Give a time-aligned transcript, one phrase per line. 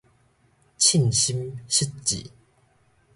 [0.79, 2.25] 凊心失志